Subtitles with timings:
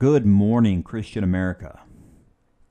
[0.00, 1.80] Good morning, Christian America.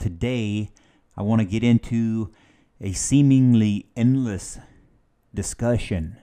[0.00, 0.72] Today,
[1.16, 2.32] I want to get into
[2.80, 4.58] a seemingly endless
[5.32, 6.16] discussion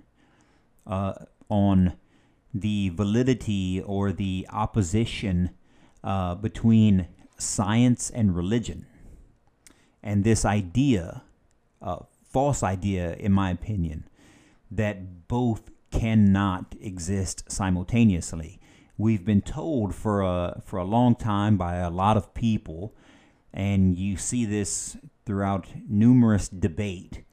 [0.85, 1.13] uh,
[1.47, 1.93] on
[2.54, 5.51] the validity or the opposition
[6.04, 8.86] uh, between science and religion.
[10.04, 11.24] And this idea,
[11.82, 12.00] uh,
[12.30, 14.10] false idea, in my opinion,
[14.70, 18.60] that both cannot exist simultaneously
[18.98, 22.96] we've been told for a for a long time by a lot of people,
[23.54, 27.23] and you see this throughout numerous debate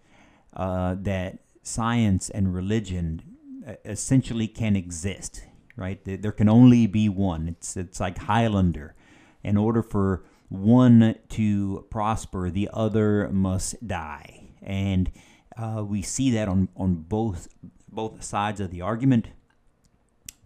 [0.54, 3.22] uh, that science and religion
[3.66, 5.44] uh, essentially can exist.
[5.76, 6.00] Right?
[6.04, 7.48] There can only be one.
[7.48, 8.94] It's it's like Highlander.
[9.42, 15.10] In order for one to prosper, the other must die, and
[15.56, 17.48] uh, we see that on on both
[17.90, 19.28] both sides of the argument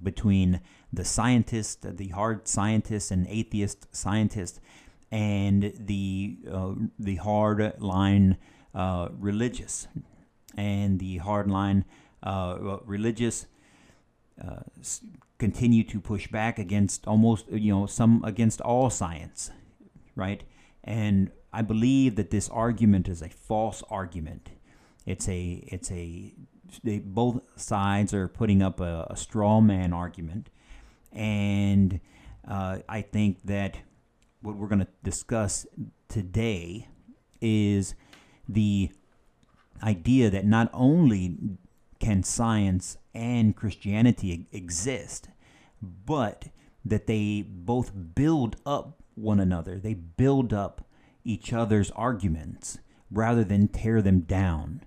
[0.03, 0.61] between
[0.93, 4.61] the scientist, the hard scientist and atheist scientist,
[5.11, 8.37] and the uh, the hard line
[8.75, 9.89] uh, religious,
[10.57, 11.85] and the hard line
[12.23, 13.47] uh, religious
[14.43, 14.61] uh,
[15.39, 19.51] continue to push back against almost you know some against all science,
[20.15, 20.43] right?
[20.85, 24.51] And I believe that this argument is a false argument.
[25.07, 26.33] It's a it's a
[26.83, 30.51] they both sides are putting up a, a straw man argument
[31.13, 32.01] and
[32.47, 33.79] uh, I think that
[34.41, 35.67] what we're going to discuss
[36.09, 36.89] today
[37.41, 37.95] is
[38.49, 38.91] the
[39.83, 41.37] idea that not only
[41.99, 45.29] can science and Christianity exist,
[45.83, 46.47] but
[46.85, 49.79] that they both build up one another.
[49.79, 50.87] They build up
[51.25, 52.79] each other's arguments
[53.11, 54.83] rather than tear them down.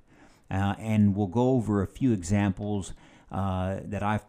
[0.50, 2.94] Uh, and we'll go over a few examples
[3.32, 4.26] uh, that I've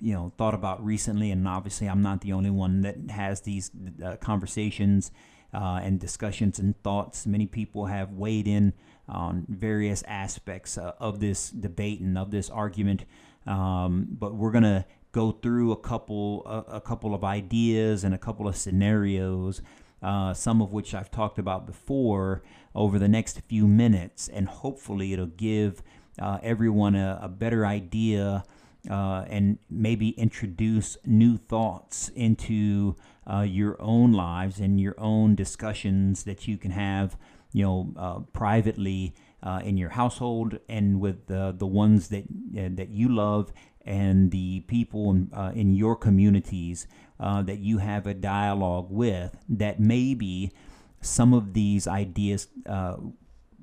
[0.00, 3.70] you know thought about recently, and obviously I'm not the only one that has these
[4.04, 5.10] uh, conversations
[5.52, 7.26] uh, and discussions and thoughts.
[7.26, 8.72] Many people have weighed in
[9.08, 13.04] on various aspects uh, of this debate and of this argument,
[13.46, 18.18] um, but we're gonna go through a couple a, a, couple of ideas and a
[18.18, 19.62] couple of scenarios.
[20.02, 22.42] Uh, some of which I've talked about before
[22.74, 25.82] over the next few minutes, and hopefully it'll give
[26.18, 28.44] uh, everyone a, a better idea
[28.90, 32.96] uh, and maybe introduce new thoughts into
[33.30, 37.16] uh, your own lives and your own discussions that you can have,
[37.52, 42.24] you know, uh, privately uh, in your household and with the the ones that
[42.58, 43.52] uh, that you love
[43.86, 46.86] and the people in, uh, in your communities
[47.18, 49.36] that you have a dialogue with.
[49.48, 50.52] That maybe
[51.00, 52.48] some of these ideas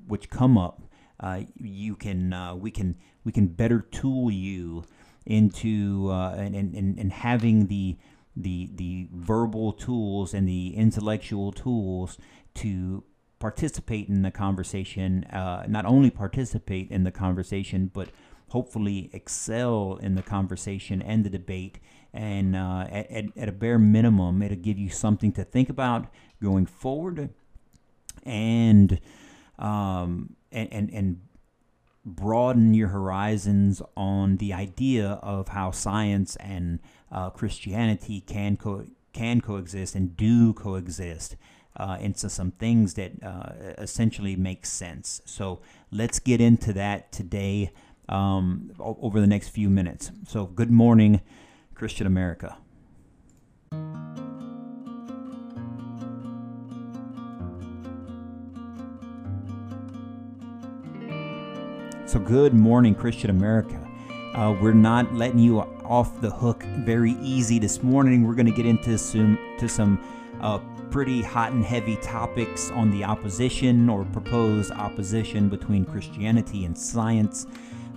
[0.07, 0.81] which come up,
[1.59, 4.83] you can we can we can better tool you
[5.25, 7.97] into uh, and, and, and having the
[8.35, 12.17] the the verbal tools and the intellectual tools
[12.53, 13.03] to
[13.39, 18.09] participate in the conversation uh, not only participate in the conversation but
[18.51, 21.79] hopefully excel in the conversation and the debate.
[22.13, 26.07] And uh, at, at a bare minimum it'll give you something to think about
[26.43, 27.29] going forward.
[28.25, 28.99] And
[29.57, 31.21] um, and, and, and
[32.05, 36.79] broaden your horizons on the idea of how science and
[37.11, 41.35] uh, Christianity can co- can coexist and do coexist
[41.77, 45.21] uh, into some things that uh, essentially make sense.
[45.25, 47.71] So let's get into that today
[48.09, 50.11] um, over the next few minutes.
[50.27, 51.21] So good morning,
[51.75, 52.57] Christian America.
[62.11, 63.79] So, good morning, Christian America.
[64.35, 68.27] Uh, we're not letting you off the hook very easy this morning.
[68.27, 69.97] We're going to get into some to some
[70.41, 76.77] uh, pretty hot and heavy topics on the opposition or proposed opposition between Christianity and
[76.77, 77.47] science.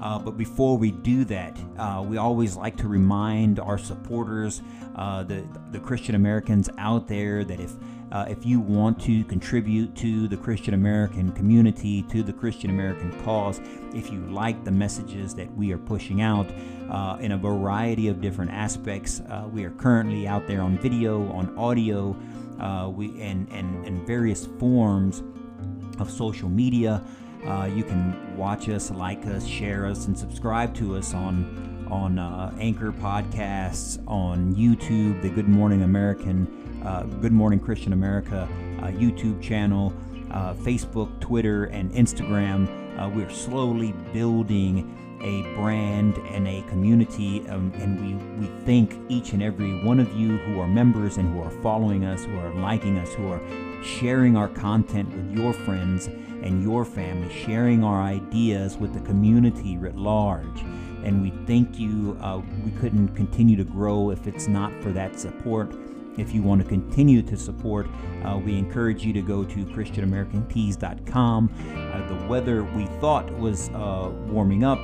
[0.01, 4.63] Uh, but before we do that, uh, we always like to remind our supporters,
[4.95, 7.75] uh, the the Christian Americans out there, that if
[8.13, 13.13] uh, if you want to contribute to the Christian American community, to the Christian American
[13.25, 13.61] cause,
[13.95, 16.47] if you like the messages that we are pushing out
[16.91, 21.31] uh, in a variety of different aspects, uh, we are currently out there on video,
[21.33, 22.17] on audio,
[22.61, 25.23] uh, we and, and and various forms
[25.99, 27.03] of social media.
[27.47, 32.19] Uh, you can watch us, like us, share us, and subscribe to us on on
[32.19, 38.49] uh, Anchor Podcasts, on YouTube, the Good Morning American Good Morning Christian America
[38.83, 39.95] uh, YouTube channel,
[40.31, 42.69] uh, Facebook, Twitter, and Instagram.
[43.15, 47.49] we're slowly building a brand and a community.
[47.49, 51.33] Um, and we, we thank each and every one of you who are members and
[51.33, 53.41] who are following us, who are liking us, who are
[53.83, 59.79] sharing our content with your friends and your family, sharing our ideas with the community
[59.79, 60.61] writ large.
[61.05, 62.19] And we thank you.
[62.21, 65.75] Uh, we couldn't continue to grow if it's not for that support.
[66.17, 67.87] If you want to continue to support,
[68.25, 71.51] uh, we encourage you to go to ChristianAmericanTees.com.
[71.93, 74.79] Uh, the weather we thought was uh, warming up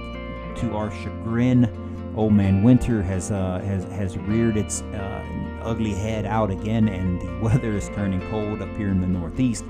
[0.57, 1.69] to our chagrin.
[2.17, 5.25] Old man winter has uh, has has reared its uh,
[5.63, 9.65] ugly head out again, and the weather is turning cold up here in the Northeast.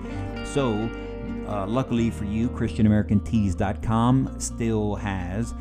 [0.44, 0.88] So,
[1.46, 5.54] uh, luckily for you, ChristianAmericanTees.com still has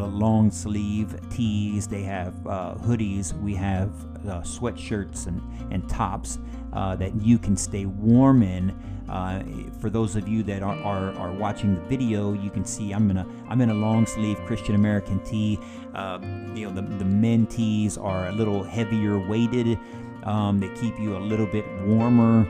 [0.00, 1.86] long sleeve tees.
[1.86, 3.38] They have uh, hoodies.
[3.40, 3.90] We have
[4.26, 5.40] uh, sweatshirts and,
[5.72, 6.38] and tops
[6.72, 8.70] uh, that you can stay warm in.
[9.08, 9.42] Uh,
[9.80, 13.10] for those of you that are, are, are, watching the video, you can see I'm
[13.10, 15.58] in a I'm in a long sleeve Christian American tee.
[15.94, 16.18] Uh,
[16.54, 19.78] you know the, the men tees are a little heavier weighted.
[20.24, 22.48] Um, they keep you a little bit warmer.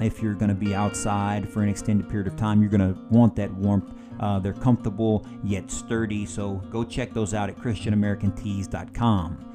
[0.00, 2.98] If you're going to be outside for an extended period of time, you're going to
[3.10, 6.26] want that warmth uh, they're comfortable yet sturdy.
[6.26, 9.50] So go check those out at ChristianAmericanTees.com.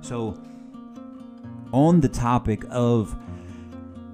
[0.00, 0.38] So,
[1.72, 3.14] on the topic of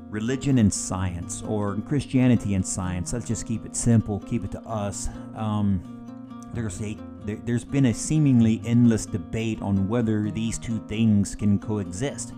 [0.08, 4.60] religion and science, or Christianity and science, let's just keep it simple, keep it to
[4.62, 5.08] us.
[5.36, 5.82] Um,
[6.52, 11.58] there's a there, has been a seemingly endless debate on whether these two things can
[11.58, 12.32] coexist,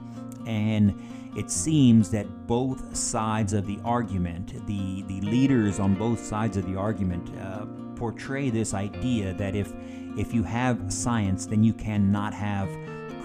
[0.47, 0.95] and
[1.37, 6.67] it seems that both sides of the argument, the, the leaders on both sides of
[6.67, 9.73] the argument, uh, portray this idea that if,
[10.17, 12.69] if you have science, then you cannot have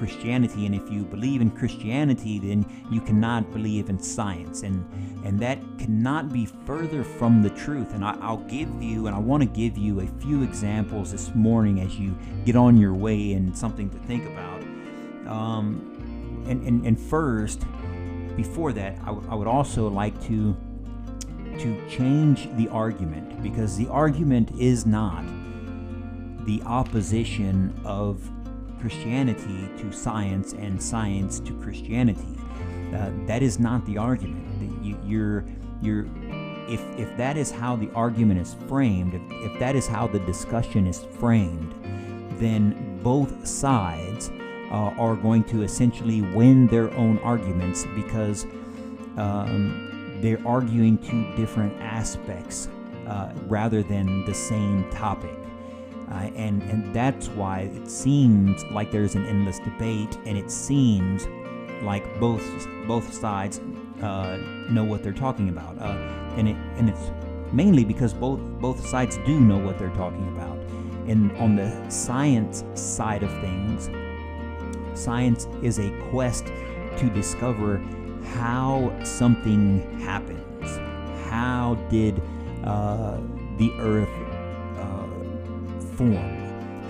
[0.02, 4.84] Christianity, and if you believe in Christianity, then you cannot believe in science, and
[5.24, 7.94] and that cannot be further from the truth.
[7.94, 11.36] And I, will give you, and I want to give you a few examples this
[11.36, 14.64] morning as you get on your way and something to think about.
[15.28, 17.62] Um, and, and and first,
[18.42, 20.56] before that, I, w- I would also like to
[21.60, 25.24] to change the argument because the argument is not
[26.46, 28.28] the opposition of
[28.80, 32.36] Christianity to science and science to Christianity.
[32.96, 34.48] Uh, that is not the argument.
[34.84, 35.46] You, you're
[35.82, 36.06] you're
[36.68, 39.22] if if that is how the argument is framed, if,
[39.52, 41.76] if that is how the discussion is framed,
[42.40, 42.64] then
[43.04, 44.32] both sides
[44.72, 48.46] uh, are going to essentially win their own arguments because
[49.18, 52.70] um, they're arguing two different aspects
[53.08, 55.38] uh, rather than the same topic.
[56.10, 61.28] Uh, and, and that's why it seems like there's an endless debate, and it seems
[61.84, 62.44] like both
[62.86, 63.60] both sides
[64.02, 64.38] uh,
[64.70, 65.96] know what they're talking about, uh,
[66.36, 67.12] and it and it's
[67.54, 70.58] mainly because both both sides do know what they're talking about.
[71.08, 73.90] And on the science side of things,
[74.94, 76.46] Science is a quest
[76.98, 77.78] to discover
[78.36, 80.78] how something happens.
[81.30, 82.22] How did
[82.64, 83.18] uh,
[83.58, 84.10] the earth
[84.78, 86.38] uh, form?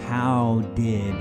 [0.07, 1.15] How did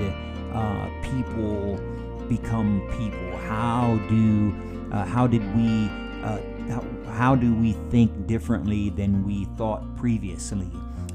[0.53, 1.79] uh, people
[2.27, 3.37] become people?
[3.37, 4.53] How do
[4.91, 5.89] uh, how did we
[6.23, 6.39] uh,
[6.69, 10.71] how, how do we think differently than we thought previously?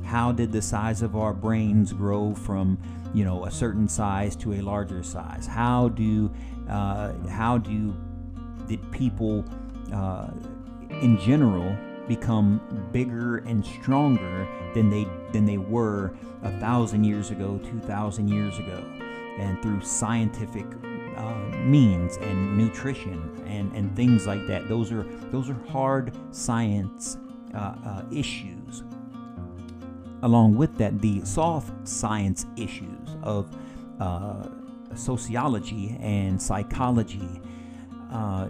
[0.07, 2.79] How did the size of our brains grow from
[3.13, 5.47] you know a certain size to a larger size?
[5.47, 6.33] How do
[6.69, 7.95] uh, how do
[8.69, 9.45] did people
[9.93, 10.29] uh,
[11.03, 11.77] in general
[12.09, 12.61] become
[12.93, 18.59] bigger and stronger than they than they were a thousand years ago, two thousand years
[18.59, 18.85] ago,
[19.39, 20.67] and through scientific
[21.17, 21.35] uh,
[21.65, 24.69] means and nutrition and, and things like that.
[24.69, 27.19] Those are those are hard science
[27.55, 28.83] uh, uh, issues
[30.27, 33.49] along with that, the soft science issues of
[34.01, 34.49] uh,
[34.97, 37.41] sociology and psychology
[38.13, 38.49] uh,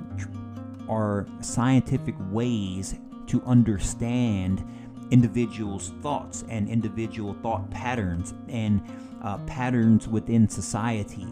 [0.88, 2.95] are scientific ways
[3.26, 4.64] to understand
[5.11, 8.80] individuals' thoughts and individual thought patterns and
[9.23, 11.28] uh, patterns within society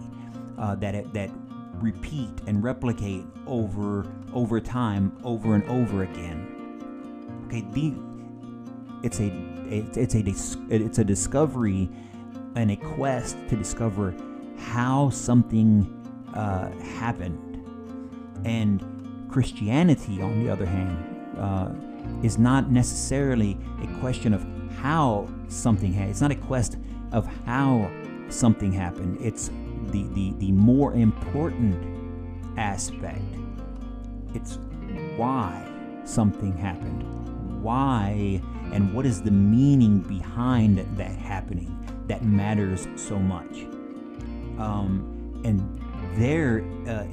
[0.58, 1.30] uh, that that
[1.76, 7.46] repeat and replicate over over time, over and over again.
[7.46, 7.94] Okay, the
[9.02, 10.22] it's a it's a
[10.68, 11.88] it's a discovery
[12.56, 14.14] and a quest to discover
[14.58, 15.84] how something
[16.34, 17.40] uh, happened.
[18.44, 21.70] And Christianity, on the other hand, uh,
[22.22, 24.44] is not necessarily a question of
[24.78, 26.10] how something happened.
[26.10, 26.76] It's not a quest
[27.12, 27.90] of how
[28.28, 29.18] something happened.
[29.20, 29.50] It's
[29.90, 33.22] the, the, the more important aspect.
[34.34, 34.58] It's
[35.16, 35.66] why
[36.04, 37.23] something happened.
[37.64, 38.40] Why
[38.72, 41.74] and what is the meaning behind that happening?
[42.06, 43.64] that matters so much.
[44.58, 45.60] Um, and
[46.18, 47.04] there, uh,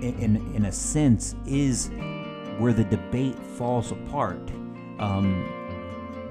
[0.00, 1.90] in, in a sense, is
[2.58, 4.50] where the debate falls apart.
[4.98, 5.46] Um,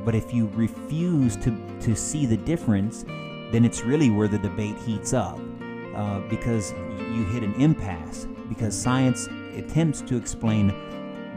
[0.05, 3.03] but if you refuse to, to see the difference,
[3.51, 5.39] then it's really where the debate heats up
[5.95, 10.69] uh, because you hit an impasse because science attempts to explain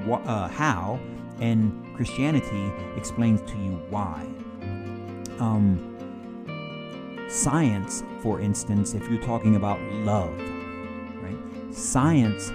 [0.07, 0.99] wh- uh, how
[1.43, 4.25] and Christianity explains to you why.
[5.41, 5.89] Um,
[7.29, 10.33] science, for instance, if you're talking about love,
[11.21, 11.37] right?
[11.75, 12.51] Science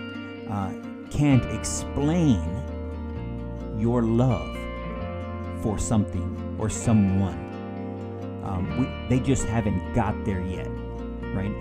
[0.50, 0.72] uh,
[1.12, 2.41] can't explain
[3.77, 4.58] your love
[5.62, 7.44] for something or someone.
[8.46, 10.70] Um, we, they just haven't got there yet,
[11.36, 11.51] right?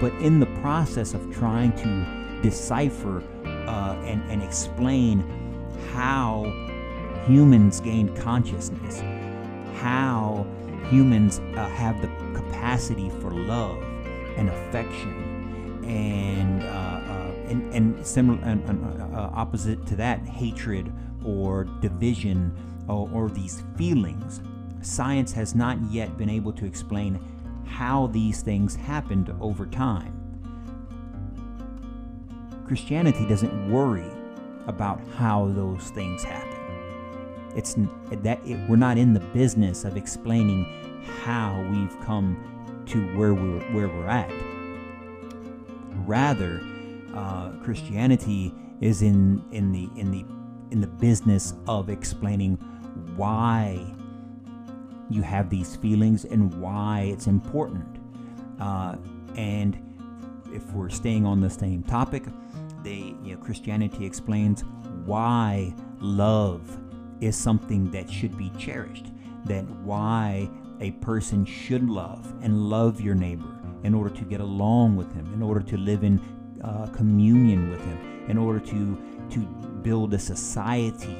[0.00, 5.43] But in the process of trying to decipher uh, and, and explain
[5.94, 6.44] how
[7.24, 9.00] humans gained consciousness,
[9.80, 10.44] how
[10.90, 13.80] humans uh, have the capacity for love
[14.36, 20.92] and affection, and uh, uh and, and similar and, and uh, opposite to that, hatred
[21.24, 22.52] or division
[22.88, 24.40] or, or these feelings.
[24.82, 27.20] Science has not yet been able to explain
[27.66, 30.10] how these things happened over time.
[32.66, 34.10] Christianity doesn't worry
[34.66, 36.50] about how those things happen.
[37.54, 37.76] It's
[38.10, 40.66] that it, we're not in the business of explaining
[41.22, 44.32] how we've come to where we're where we're at.
[46.06, 46.60] Rather,
[47.14, 50.24] uh, Christianity is in in the in the
[50.70, 52.56] in the business of explaining
[53.16, 53.84] why
[55.10, 57.98] you have these feelings and why it's important.
[58.60, 58.96] Uh,
[59.36, 59.78] and
[60.52, 62.24] if we're staying on the same topic,
[62.84, 64.62] they you know, Christianity explains
[65.04, 66.78] why love
[67.20, 69.06] is something that should be cherished.
[69.46, 70.48] That why
[70.80, 73.48] a person should love and love your neighbor
[73.82, 76.20] in order to get along with him, in order to live in
[76.62, 77.98] uh, communion with him,
[78.28, 79.40] in order to to
[79.82, 81.16] build a society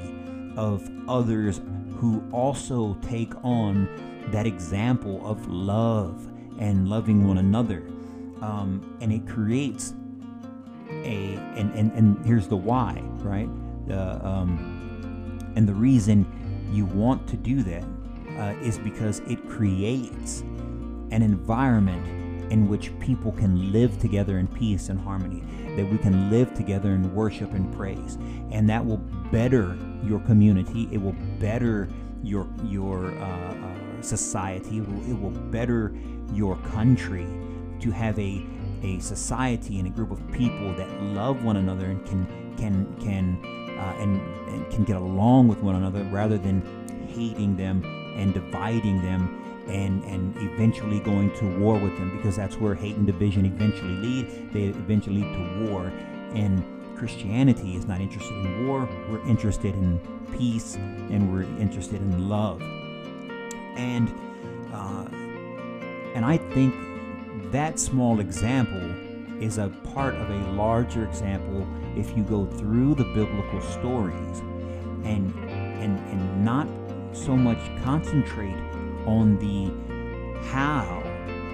[0.57, 1.61] of others
[1.97, 3.89] who also take on
[4.31, 7.83] that example of love and loving one another.
[8.41, 9.95] Um, and it creates
[11.05, 13.49] a, and, and, and here's the why, right?
[13.87, 16.27] The, um, and the reason
[16.73, 17.85] you want to do that
[18.39, 20.41] uh, is because it creates
[21.11, 22.05] an environment
[22.53, 25.43] in which people can live together in peace and harmony,
[25.77, 28.19] that we can live together in worship and praise.
[28.51, 28.99] And that will
[29.33, 31.89] better your community, it will better
[32.23, 35.95] your, your uh, uh, society, it will, it will better
[36.33, 37.27] your country
[37.81, 38.45] to have a,
[38.85, 42.27] a society and a group of people that love one another and can,
[42.57, 43.39] can, can,
[43.79, 46.63] uh, and, and can get along with one another rather than
[47.09, 47.83] hating them
[48.17, 52.97] and dividing them and and eventually going to war with them because that's where hate
[52.97, 54.53] and division eventually lead.
[54.53, 55.91] They eventually lead to war.
[56.35, 56.63] And
[56.97, 58.89] Christianity is not interested in war.
[59.11, 59.99] We're interested in
[60.37, 62.61] peace and we're interested in love.
[63.77, 64.09] And
[64.73, 65.07] uh,
[66.15, 66.75] and I think
[67.55, 68.83] that small example
[69.41, 71.65] is a part of a larger example
[71.97, 74.41] if you go through the biblical stories
[75.05, 75.33] and
[75.79, 76.67] and and not
[77.13, 78.57] so much concentrate
[79.07, 79.71] on the
[80.49, 81.01] how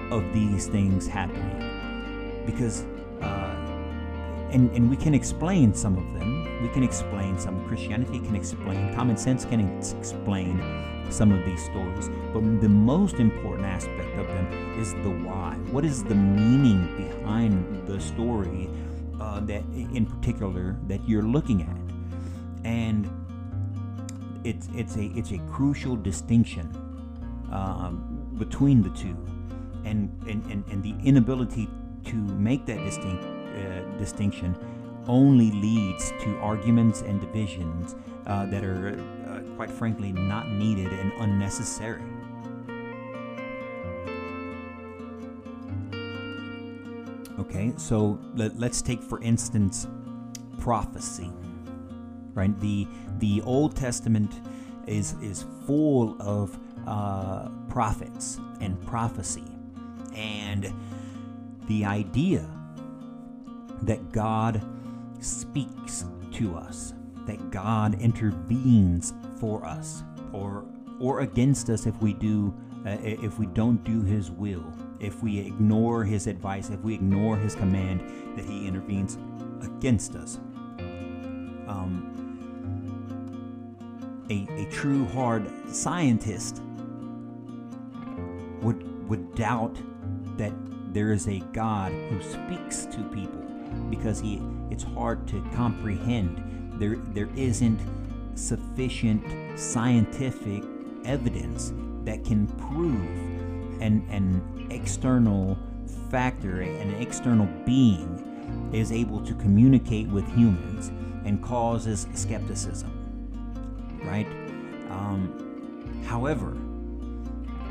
[0.09, 2.43] of these things happening.
[2.47, 2.83] Because
[3.21, 3.55] uh,
[4.49, 6.63] and, and we can explain some of them.
[6.63, 10.59] We can explain some christianity can explain common sense can explain
[11.11, 15.55] some of these stories but the most important aspect of them is the why.
[15.71, 18.69] What is the meaning behind the story
[19.19, 22.65] uh, that in particular that you're looking at?
[22.65, 23.09] And
[24.43, 26.67] it's it's a it's a crucial distinction
[27.51, 29.17] um, between the two,
[29.85, 31.69] and, and and and the inability
[32.05, 34.55] to make that distinct uh, distinction
[35.07, 37.95] only leads to arguments and divisions
[38.27, 38.97] uh, that are,
[39.61, 42.01] quite frankly, not needed and unnecessary.
[47.37, 49.85] Okay, so let, let's take, for instance,
[50.57, 51.31] prophecy
[52.33, 52.59] right?
[52.59, 52.87] The
[53.19, 54.41] the Old Testament
[54.87, 59.45] is is full of uh, prophets and prophecy,
[60.15, 60.73] and
[61.67, 62.49] the idea
[63.83, 64.59] that God
[65.19, 66.93] speaks to us,
[67.27, 70.63] that God intervenes for us, or
[70.99, 72.53] or against us if we do
[72.85, 74.63] uh, if we don't do His will,
[74.99, 78.01] if we ignore His advice, if we ignore His command,
[78.37, 79.17] that He intervenes
[79.61, 80.39] against us.
[81.67, 82.11] Um,
[84.29, 86.61] a, a true hard scientist
[88.61, 89.75] would would doubt
[90.37, 90.53] that
[90.93, 93.41] there is a God who speaks to people
[93.89, 96.79] because he it's hard to comprehend.
[96.79, 97.79] There there isn't
[98.35, 100.63] sufficient scientific
[101.05, 101.73] evidence
[102.03, 105.57] that can prove an an external
[106.09, 110.91] factor, an external being is able to communicate with humans
[111.25, 112.91] and causes skepticism.
[114.03, 114.27] Right?
[114.89, 116.51] Um, however,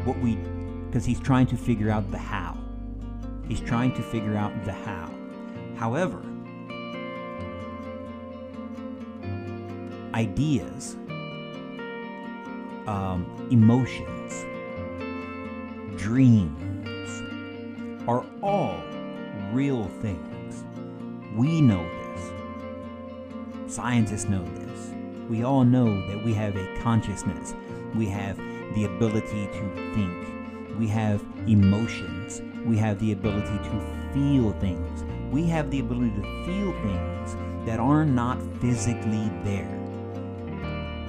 [0.05, 0.37] what we,
[0.87, 2.57] because he's trying to figure out the how.
[3.47, 5.11] He's trying to figure out the how.
[5.77, 6.23] However,
[10.21, 10.97] ideas,
[12.87, 14.45] um, emotions,
[15.97, 17.11] dreams
[18.07, 18.79] are all
[19.55, 20.65] real things.
[21.35, 23.75] We know this.
[23.75, 24.91] Scientists know this.
[25.31, 27.55] We all know that we have a consciousness.
[27.95, 28.37] We have
[28.75, 30.79] the ability to think.
[30.79, 32.43] We have emotions.
[32.67, 35.03] We have the ability to feel things.
[35.33, 39.80] We have the ability to feel things that are not physically there.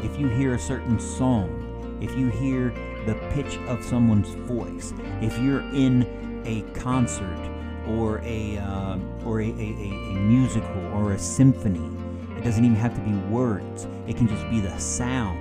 [0.04, 2.70] If you hear a certain song, if you hear
[3.06, 7.50] the pitch of someone's voice, if you're in a concert
[7.88, 11.92] or a uh, or a, a, a, musical or a symphony,
[12.38, 13.88] it doesn't even have to be words.
[14.08, 15.40] It can just be the sound.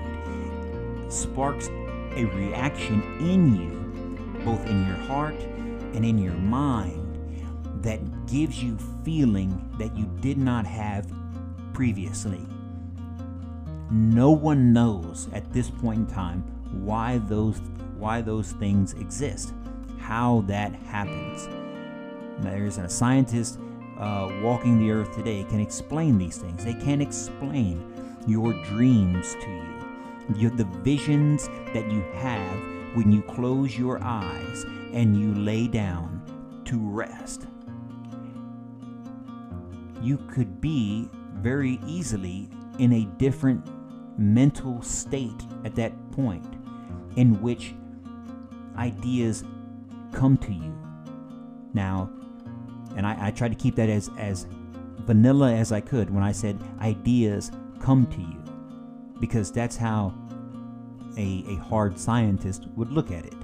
[1.11, 1.69] Sparks
[2.17, 5.41] a reaction in you, both in your heart
[5.95, 7.07] and in your mind,
[7.83, 11.11] that gives you feeling that you did not have
[11.73, 12.47] previously.
[13.91, 16.43] No one knows at this point in time
[16.85, 17.61] why those
[17.97, 19.53] why those things exist,
[19.99, 21.49] how that happens.
[22.39, 23.59] There isn't a scientist
[23.99, 26.65] uh, walking the earth today can explain these things.
[26.65, 27.85] They can explain
[28.27, 32.57] your dreams to you, your, the visions that you have
[32.95, 36.23] when you close your eyes and you lay down
[36.65, 37.47] to rest.
[40.01, 43.67] You could be very easily in a different
[44.21, 46.47] mental state at that point
[47.17, 47.75] in which
[48.77, 49.45] ideas
[50.13, 50.77] come to you.
[51.73, 52.11] Now,
[52.97, 54.47] and I, I tried to keep that as, as
[55.01, 60.13] vanilla as I could when I said ideas come to you, because that's how
[61.17, 63.35] a, a hard scientist would look at it.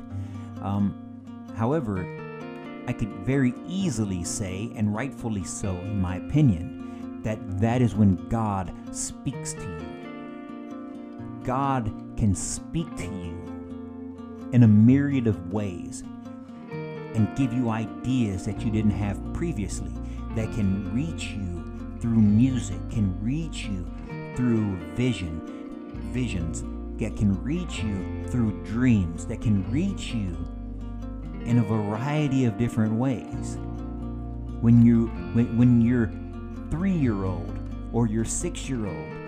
[0.63, 0.95] Um,
[1.57, 2.07] however,
[2.87, 8.29] I could very easily say, and rightfully so, in my opinion, that that is when
[8.29, 9.76] God speaks to you.
[11.47, 16.03] God can speak to you in a myriad of ways
[16.73, 19.93] and give you ideas that you didn't have previously
[20.35, 21.65] that can reach you
[22.01, 23.87] through music, can reach you
[24.35, 25.41] through vision,
[26.13, 26.65] visions,
[27.01, 30.37] that can reach you through dreams, that can reach you
[31.45, 33.57] in a variety of different ways.
[34.61, 36.11] When you when, when your
[36.73, 37.57] three year old
[37.93, 39.26] or your six year old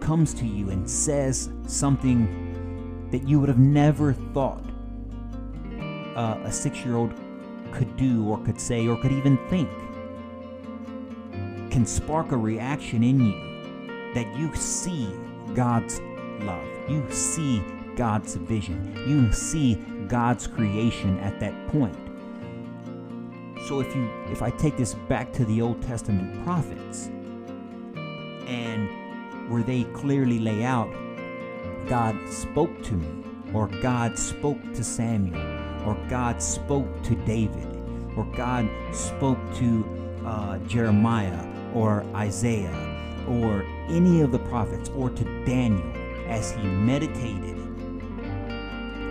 [0.00, 4.64] comes to you and says something that you would have never thought
[6.16, 7.14] uh, a six year old
[7.72, 9.68] could do or could say or could even think
[11.70, 13.50] can spark a reaction in you
[14.14, 15.08] that you see
[15.54, 16.00] God's
[16.40, 17.62] love, you see
[17.94, 19.76] God's vision, you see
[20.08, 21.96] God's creation at that point.
[23.68, 27.08] So if you if I take this back to the Old Testament prophets
[28.46, 28.88] and
[29.50, 30.90] where they clearly lay out
[31.88, 37.66] God spoke to me or God spoke to Samuel or God spoke to David,
[38.16, 39.84] or God spoke to
[40.24, 42.74] uh, Jeremiah or Isaiah,
[43.28, 45.92] or any of the prophets, or to Daniel
[46.26, 47.58] as he meditated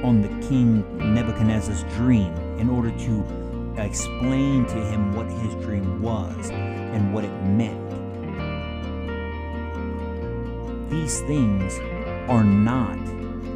[0.04, 6.50] on the king Nebuchadnezzar's dream in order to explain to him what his dream was
[6.50, 7.89] and what it meant.
[10.90, 11.78] These things
[12.30, 12.98] are not.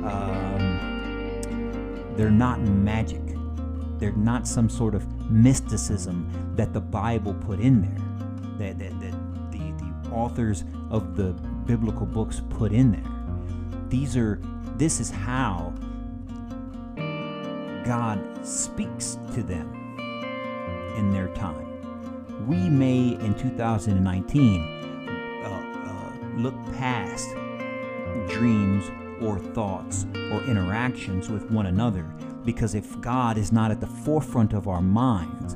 [0.03, 0.73] Um,
[2.15, 3.21] they're not magic.
[3.97, 7.97] They're not some sort of mysticism that the Bible put in there,
[8.59, 11.33] that, that, that the, the authors of the
[11.65, 13.11] biblical books put in there.
[13.89, 14.39] These are,
[14.77, 15.73] this is how
[17.83, 19.69] God speaks to them
[20.97, 22.47] in their time.
[22.47, 24.82] We may, in 2019, uh, uh,
[26.37, 27.29] look past
[28.27, 28.89] dreams
[29.21, 32.03] or thoughts or interactions with one another.
[32.45, 35.55] Because if God is not at the forefront of our minds,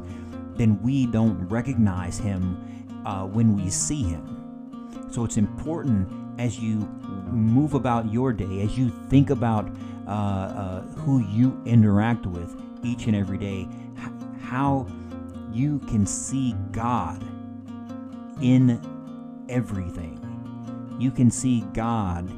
[0.55, 5.07] then we don't recognize Him uh, when we see Him.
[5.11, 6.07] So it's important
[6.39, 6.79] as you
[7.31, 9.69] move about your day, as you think about
[10.07, 13.67] uh, uh, who you interact with each and every day,
[14.41, 14.87] how
[15.51, 17.21] you can see God
[18.41, 18.79] in
[19.49, 20.26] everything.
[20.99, 22.29] You can see God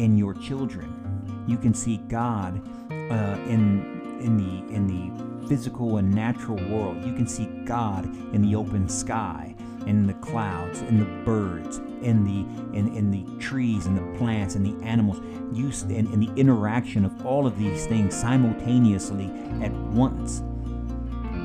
[0.00, 1.44] in your children.
[1.46, 7.04] You can see God uh, in in the in the physical and natural world.
[7.04, 9.54] You can see God in the open sky,
[9.86, 14.54] in the clouds, in the birds, in the in, in the trees, and the plants,
[14.54, 15.20] and the animals.
[15.52, 19.30] You in, in the interaction of all of these things simultaneously
[19.62, 20.42] at once.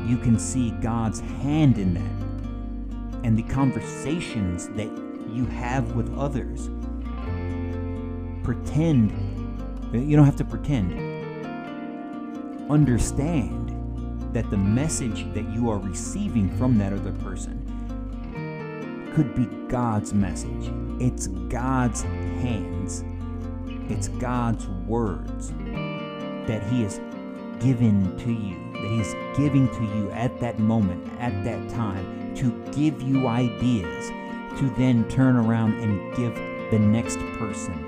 [0.07, 5.04] You can see God's hand in that, and the conversations that
[5.35, 6.69] you have with others.
[8.43, 9.11] Pretend.
[9.93, 11.15] You don't have to pretend
[12.69, 13.71] understand
[14.33, 17.61] that the message that you are receiving from that other person
[19.13, 20.71] could be God's message.
[20.99, 23.03] It's God's hands,
[23.89, 25.51] it's God's words
[26.47, 26.99] that He has
[27.59, 32.35] given to you, that He is giving to you at that moment, at that time,
[32.35, 34.09] to give you ideas,
[34.57, 36.33] to then turn around and give
[36.71, 37.81] the next person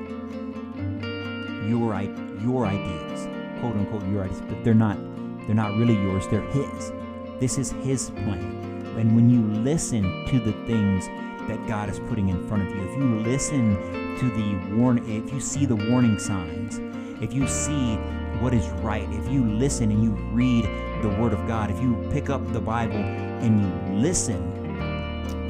[1.70, 2.00] your,
[2.42, 3.28] your ideas
[3.60, 4.98] quote unquote your ideas, but they're not
[5.46, 6.92] they're not really yours, they're his.
[7.40, 8.84] This is his plan.
[8.98, 11.08] And when you listen to the things
[11.48, 13.76] that God is putting in front of you, if you listen
[14.18, 16.80] to the warn if you see the warning signs,
[17.22, 17.96] if you see
[18.42, 20.66] what is right, if you listen and you read
[21.02, 24.57] the word of God, if you pick up the Bible and you listen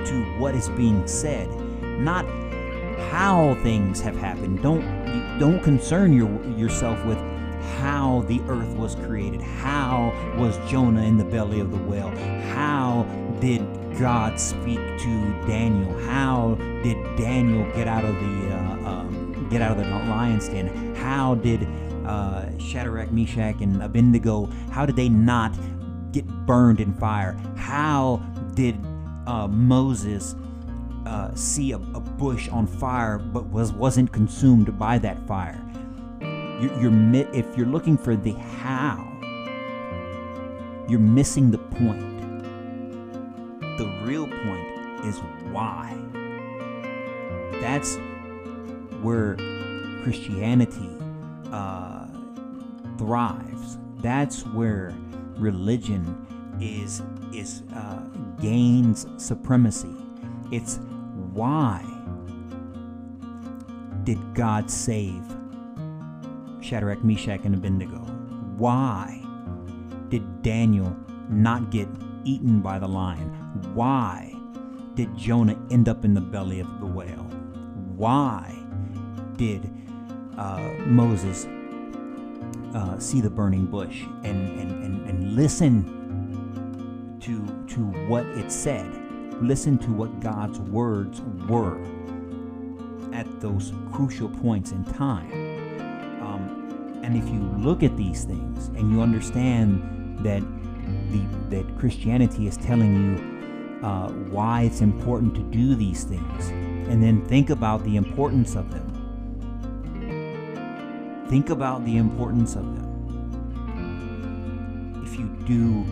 [0.10, 1.50] to what is being said,
[1.82, 2.26] not
[3.12, 4.62] how things have happened.
[4.62, 4.82] Don't
[5.40, 7.18] don't concern your, yourself with
[7.80, 9.42] how the earth was created.
[9.42, 12.10] How was Jonah in the belly of the whale?
[12.54, 13.04] How
[13.40, 13.62] did
[14.00, 15.98] God speak to Daniel?
[16.00, 20.96] How did Daniel get out of the uh, um, get out of the lion's den?
[20.96, 21.68] How did
[22.06, 24.46] uh, Shadrach, Meshach, and Abednego?
[24.72, 25.56] How did they not
[26.12, 27.34] get burned in fire?
[27.56, 28.22] How
[28.56, 28.76] did
[29.28, 30.36] uh, Moses
[31.06, 35.62] uh, see a, a bush on fire but was wasn't consumed by that fire?
[36.60, 39.06] You're, you're if you're looking for the how,
[40.88, 42.02] you're missing the point.
[43.78, 45.20] The real point is
[45.52, 45.96] why.
[47.62, 47.98] That's
[49.02, 49.36] where
[50.04, 50.90] Christianity
[51.52, 52.08] uh,
[52.98, 53.78] thrives.
[53.98, 54.96] That's where
[55.38, 56.27] religion
[56.62, 57.02] is
[57.34, 58.00] is uh,
[58.40, 59.96] gains supremacy.
[60.52, 60.80] It's
[61.34, 61.84] why
[64.04, 65.22] did God save
[66.62, 68.00] Shadrach, Meshach, and Abednego?
[68.58, 69.22] Why
[70.10, 70.96] did Daniel
[71.30, 71.88] not get
[72.24, 73.30] eaten by the lion?
[73.74, 74.34] Why
[74.96, 77.28] did Jonah end up in the belly of the whale?
[77.96, 78.56] Why
[79.36, 79.70] did
[80.38, 81.46] uh, Moses
[82.74, 85.97] uh, see the burning bush and, and, and, and listen
[87.28, 88.92] to, to what it said?
[89.42, 91.80] Listen to what God's words were
[93.14, 95.48] at those crucial points in time.
[97.08, 100.42] And if you look at these things and you understand that
[101.10, 103.16] the that Christianity is telling you
[103.82, 106.50] uh, why it's important to do these things,
[106.90, 108.86] and then think about the importance of them.
[111.30, 112.84] Think about the importance of them.
[115.06, 115.86] If you do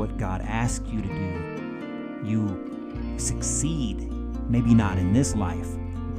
[0.00, 4.10] what God asks you to do, you succeed.
[4.48, 5.68] Maybe not in this life,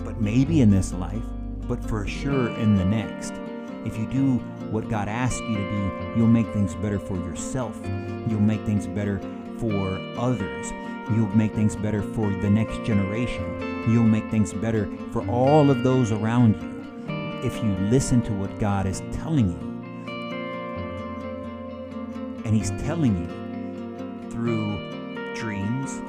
[0.05, 1.23] but maybe in this life,
[1.67, 3.33] but for sure in the next.
[3.83, 4.35] If you do
[4.69, 7.75] what God asks you to do, you'll make things better for yourself.
[8.27, 9.19] You'll make things better
[9.57, 10.71] for others.
[11.15, 13.89] You'll make things better for the next generation.
[13.91, 16.69] You'll make things better for all of those around you
[17.43, 19.71] if you listen to what God is telling you.
[22.45, 23.41] And He's telling you
[24.31, 26.01] through dreams,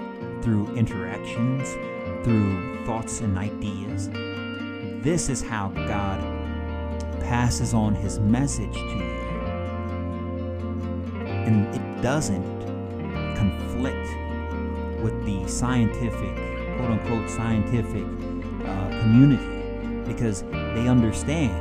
[0.44, 1.72] through interactions,
[2.24, 4.08] through thoughts and ideas.
[5.02, 6.20] This is how God
[7.20, 9.02] passes on his message to you.
[11.26, 12.44] And it doesn't
[13.37, 14.08] conflict
[15.02, 16.37] with the scientific,
[16.76, 18.04] quote unquote, scientific
[18.66, 19.52] uh, community
[20.06, 21.54] because they understand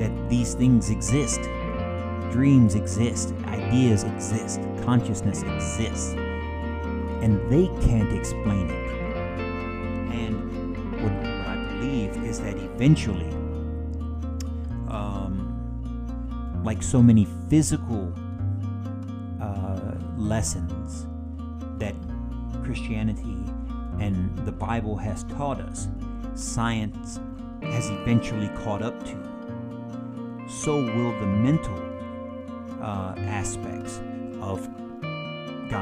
[0.00, 1.40] that these things exist.
[2.32, 6.12] Dreams exist, ideas exist, consciousness exists,
[7.22, 8.88] and they can't explain it.
[10.14, 13.38] And what, I believe is that eventually
[16.68, 18.12] like so many physical
[19.40, 21.06] uh, lessons
[21.78, 21.94] that
[22.62, 23.38] Christianity
[24.00, 25.88] and the Bible has taught us,
[26.34, 27.20] science
[27.62, 29.16] has eventually caught up to.
[30.46, 31.67] so will the mental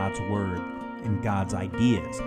[0.07, 0.61] God's Word
[1.03, 2.21] and God's ideas.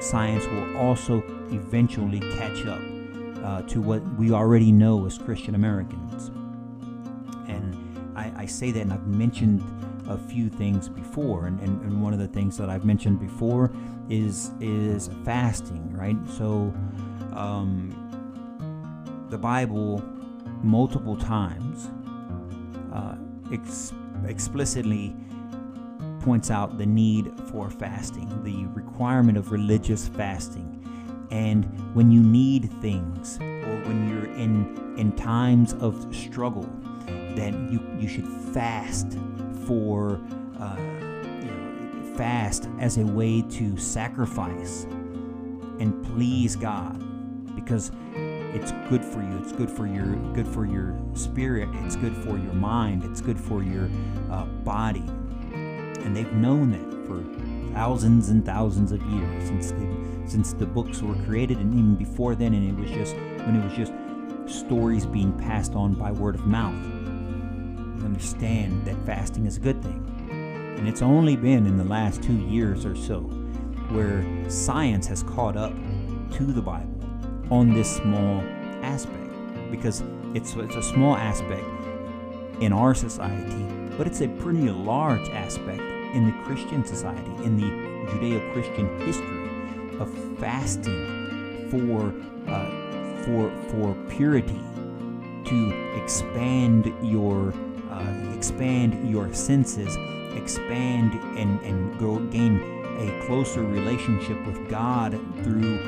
[0.00, 2.80] Science will also eventually catch up
[3.44, 6.28] uh, to what we already know as Christian Americans.
[7.48, 9.62] And I, I, say that, and I've mentioned
[10.08, 13.70] a few things before, and, and, and one of the things that I've mentioned before
[14.08, 16.16] is is fasting, right?
[16.36, 16.74] So,
[17.32, 17.94] um,
[19.30, 20.02] the Bible
[20.62, 21.90] multiple times
[22.92, 23.14] uh,
[23.52, 23.92] ex-
[24.26, 25.14] explicitly
[26.20, 30.76] points out the need for fasting, the requirement of religious fasting.
[31.30, 36.68] And when you need things, or when you're in in times of struggle,
[37.34, 39.16] then you you should fast
[39.66, 40.20] for
[40.58, 44.86] uh, you know, fast as a way to sacrifice
[45.80, 47.02] and please God,
[47.54, 49.38] because it's good for you.
[49.38, 51.68] It's good for your good for your spirit.
[51.84, 53.04] It's good for your mind.
[53.04, 53.88] It's good for your
[54.30, 55.04] uh, body.
[56.04, 57.22] And they've known that for
[57.74, 62.34] thousands and thousands of years since the, since the books were created, and even before
[62.34, 62.54] then.
[62.54, 63.92] And it was just when it was just
[64.46, 66.74] stories being passed on by word of mouth.
[66.74, 70.06] You understand that fasting is a good thing.
[70.78, 73.20] And it's only been in the last two years or so
[73.90, 75.74] where science has caught up
[76.32, 77.00] to the Bible
[77.50, 78.40] on this small
[78.82, 79.30] aspect
[79.70, 80.02] because
[80.34, 81.64] it's, it's a small aspect
[82.60, 85.82] in our society, but it's a pretty large aspect
[86.50, 92.12] Christian society, in the Judeo Christian history of fasting for,
[92.50, 94.58] uh, for, for purity,
[95.44, 97.54] to expand your,
[97.88, 99.96] uh, expand your senses,
[100.36, 102.60] expand and, and go gain
[102.98, 105.12] a closer relationship with God
[105.44, 105.78] through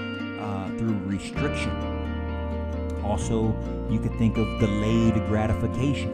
[0.41, 1.73] uh, through restriction.
[3.05, 3.53] Also,
[3.91, 6.11] you could think of delayed gratification.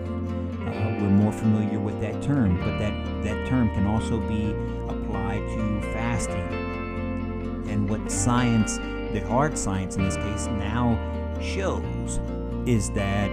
[0.66, 3.07] Uh, we're more familiar with that term, but that, that
[3.48, 4.50] term can also be
[4.88, 7.64] applied to fasting.
[7.68, 8.76] And what science,
[9.12, 10.96] the hard science in this case, now
[11.40, 12.20] shows
[12.66, 13.30] is that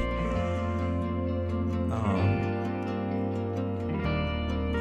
[1.91, 2.45] um,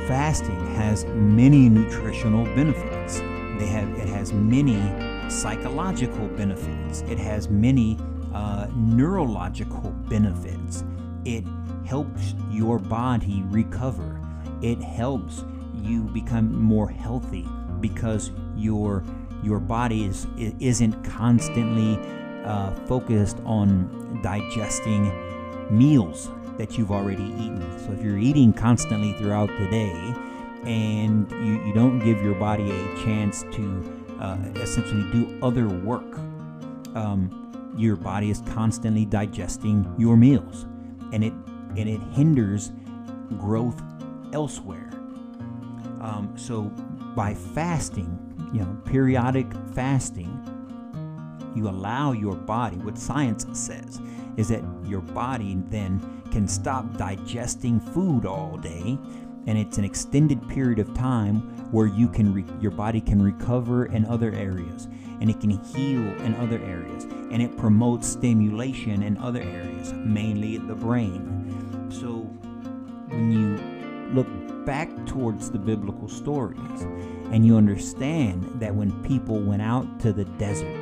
[0.06, 3.18] fasting has many nutritional benefits.
[3.58, 4.80] They have it has many
[5.30, 7.98] psychological benefits, it has many
[8.32, 10.84] uh, neurological benefits.
[11.24, 11.44] It
[11.86, 14.23] helps your body recover.
[14.64, 15.44] It helps
[15.82, 17.46] you become more healthy
[17.80, 19.04] because your
[19.42, 20.26] your body is
[20.58, 21.98] isn't constantly
[22.46, 25.12] uh, focused on digesting
[25.68, 27.78] meals that you've already eaten.
[27.80, 30.14] So if you're eating constantly throughout the day
[30.64, 36.16] and you, you don't give your body a chance to uh, essentially do other work.
[36.94, 40.64] Um, your body is constantly digesting your meals,
[41.12, 41.34] and it
[41.76, 42.72] and it hinders
[43.38, 43.82] growth
[44.34, 44.90] elsewhere.
[46.00, 46.62] Um, so
[47.16, 48.18] by fasting,
[48.52, 50.30] you know, periodic fasting,
[51.54, 52.76] you allow your body.
[52.76, 54.00] What science says
[54.36, 58.98] is that your body then can stop digesting food all day
[59.46, 61.36] and it's an extended period of time
[61.70, 64.88] where you can re- your body can recover in other areas
[65.20, 70.56] and it can heal in other areas and it promotes stimulation in other areas mainly
[70.56, 72.22] the brain so
[73.10, 73.73] when you
[74.14, 74.26] look
[74.64, 76.82] back towards the biblical stories
[77.32, 80.72] and you understand that when people went out to the desert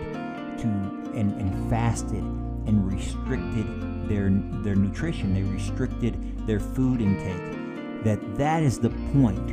[0.58, 0.66] to
[1.14, 4.30] and, and fasted and restricted their
[4.62, 9.50] their nutrition they restricted their food intake that that is the point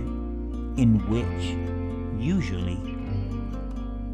[0.78, 2.78] in which usually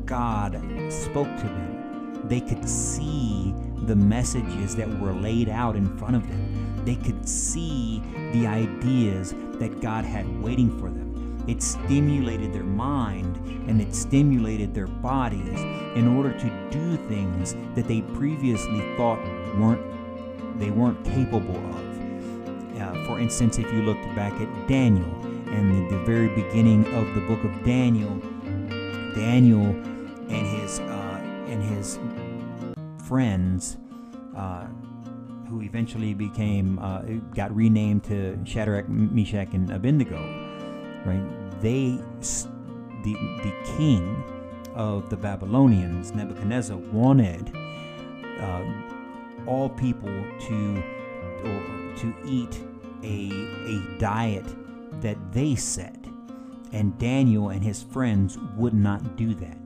[0.06, 2.28] God spoke to them.
[2.28, 3.54] They could see
[3.86, 6.82] the messages that were laid out in front of them.
[6.86, 8.01] They could see
[8.34, 11.43] the ideas that God had waiting for them.
[11.47, 13.37] It stimulated their mind
[13.69, 15.59] and it stimulated their bodies
[15.95, 19.19] in order to do things that they previously thought
[19.57, 19.81] weren't
[20.59, 22.81] they weren't capable of.
[22.81, 25.09] Uh, for instance, if you looked back at Daniel
[25.47, 28.15] and the, the, very beginning of the book of Daniel,
[29.15, 31.99] Daniel and his uh, and his
[33.07, 33.77] friends,
[34.35, 34.67] uh,
[35.49, 37.01] who eventually became uh,
[37.34, 40.19] got renamed to Shadrach, Meshach, and Abednego,
[41.05, 41.62] right?
[41.62, 41.99] They
[43.03, 44.23] the the king
[44.73, 47.55] of the Babylonians, Nebuchadnezzar, wanted
[48.39, 48.63] uh,
[49.47, 50.10] all people
[50.47, 50.84] to
[51.97, 52.60] to eat
[53.03, 53.31] a,
[53.67, 54.45] a diet
[55.01, 55.97] that they set.
[56.71, 59.58] And Daniel and his friends would not do that.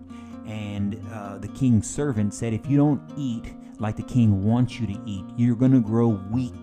[0.46, 4.88] And uh, the king's servant said, If you don't eat like the king wants you
[4.88, 6.54] to eat, you're going to grow weak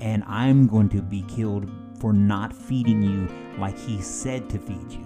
[0.00, 4.90] and I'm going to be killed for not feeding you like he said to feed
[4.90, 5.04] you.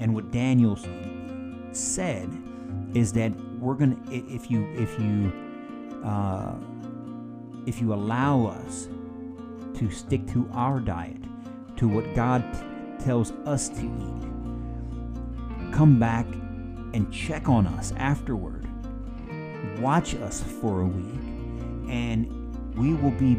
[0.00, 0.78] And what Daniel
[1.72, 2.30] said
[2.94, 5.32] is that we're gonna if you if you
[6.04, 6.54] uh,
[7.66, 8.88] if you allow us
[9.74, 11.22] to stick to our diet,
[11.76, 16.26] to what God t- tells us to eat, come back
[16.92, 18.61] and check on us afterward.
[19.82, 22.28] Watch us for a week, and
[22.76, 23.36] we will be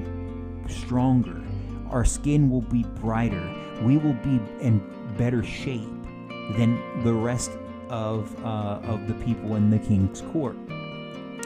[0.68, 1.42] stronger.
[1.90, 3.42] Our skin will be brighter.
[3.82, 4.84] We will be in
[5.18, 5.88] better shape
[6.58, 7.52] than the rest
[7.90, 10.58] of uh, of the people in the king's court.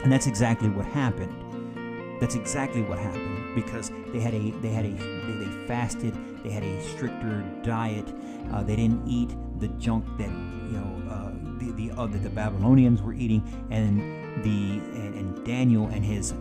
[0.02, 2.18] And that's exactly what happened.
[2.20, 6.16] That's exactly what happened because they had a they had a they, they fasted.
[6.44, 8.12] They had a stricter diet.
[8.52, 9.30] Uh, they didn't eat
[9.60, 14.80] the junk that you know uh, the the, uh, the Babylonians were eating, and the
[14.96, 16.34] and, and Daniel and his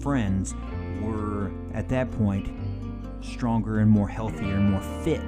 [0.00, 0.54] friends
[1.00, 2.48] were at that point
[3.20, 5.26] stronger and more healthier and more fit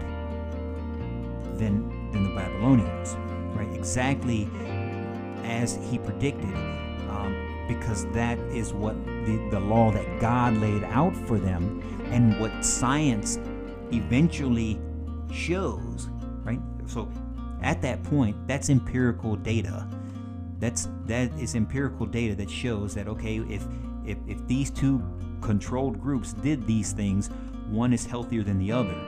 [1.58, 3.16] than than the Babylonians,
[3.56, 3.72] right?
[3.74, 4.48] Exactly
[5.44, 6.54] as he predicted,
[7.10, 7.34] um,
[7.68, 12.64] because that is what the, the law that God laid out for them, and what
[12.64, 13.38] science
[13.92, 14.80] eventually
[15.32, 16.08] shows,
[16.44, 16.60] right?
[16.86, 17.08] So
[17.62, 19.86] at that point, that's empirical data.
[20.64, 23.66] That's that is empirical data that shows that okay, if
[24.06, 25.02] if, if these two
[25.42, 27.28] controlled groups did these things,
[27.68, 28.98] one is healthier than the other.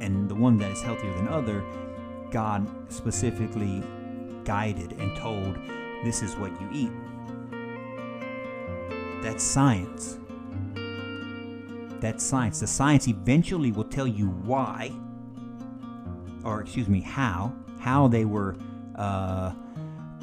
[0.00, 1.62] And the one that is healthier than other,
[2.32, 3.80] God specifically
[4.42, 5.56] guided and told,
[6.02, 6.90] this is what you eat.
[9.22, 10.18] That's science.
[12.00, 12.58] That's science.
[12.58, 14.90] The science eventually will tell you why,
[16.42, 18.56] or excuse me, how, how they were
[18.96, 19.52] uh,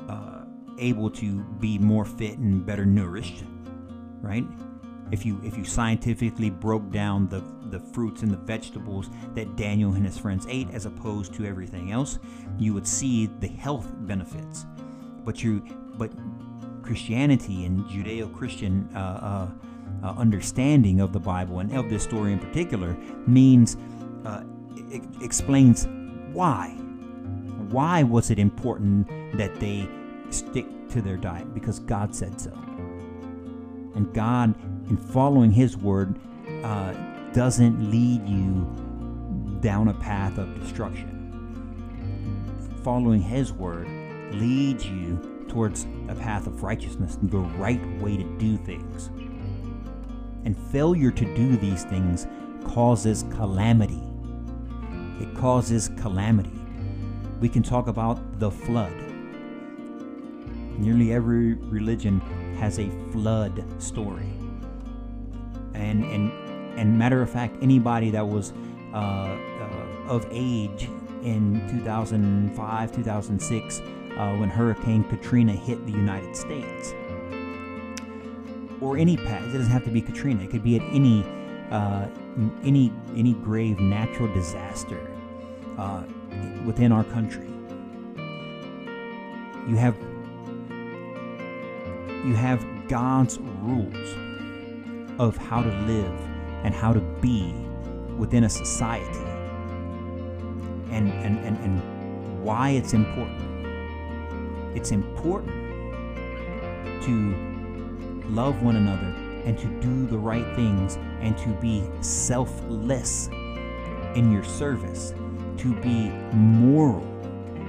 [0.09, 0.45] uh,
[0.79, 3.43] able to be more fit and better nourished,
[4.21, 4.45] right?
[5.11, 9.93] If you if you scientifically broke down the the fruits and the vegetables that Daniel
[9.93, 12.19] and his friends ate as opposed to everything else,
[12.57, 14.65] you would see the health benefits.
[15.25, 15.59] But you
[15.97, 16.11] but
[16.83, 22.39] Christianity and Judeo-Christian uh, uh, uh, understanding of the Bible and of this story in
[22.39, 23.77] particular means
[24.25, 24.43] uh,
[24.91, 25.87] it explains
[26.33, 26.75] why.
[27.71, 29.07] Why was it important
[29.37, 29.87] that they
[30.29, 31.53] stick to their diet?
[31.53, 32.51] Because God said so.
[33.95, 34.55] And God,
[34.89, 36.19] in following His word,
[36.63, 36.93] uh,
[37.33, 38.67] doesn't lead you
[39.61, 41.17] down a path of destruction.
[42.83, 43.87] Following His word
[44.33, 49.07] leads you towards a path of righteousness, the right way to do things.
[50.43, 52.27] And failure to do these things
[52.65, 54.01] causes calamity.
[55.19, 56.60] It causes calamity.
[57.41, 58.93] We can talk about the flood.
[60.77, 62.19] Nearly every religion
[62.59, 64.31] has a flood story.
[65.73, 66.31] And and
[66.77, 68.53] and matter of fact, anybody that was
[68.93, 70.87] uh, uh, of age
[71.23, 76.93] in 2005, 2006, uh, when Hurricane Katrina hit the United States,
[78.81, 80.43] or any past, it doesn't have to be Katrina.
[80.43, 81.25] It could be at any
[81.71, 82.05] uh,
[82.63, 85.07] any any grave natural disaster
[85.79, 86.03] uh,
[86.65, 87.47] within our country.
[89.67, 89.95] You have
[92.25, 94.15] you have God's rules
[95.19, 96.19] of how to live
[96.63, 97.51] and how to be
[98.17, 99.25] within a society
[100.91, 103.41] and, and, and, and why it's important.
[104.75, 105.51] It's important
[107.03, 107.35] to
[108.29, 109.07] love one another
[109.45, 113.27] and to do the right things and to be selfless
[114.15, 115.13] in your service,
[115.61, 117.03] to be moral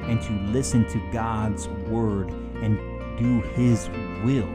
[0.05, 2.31] and to listen to God's word
[2.63, 2.79] and
[3.19, 3.89] do His
[4.25, 4.49] will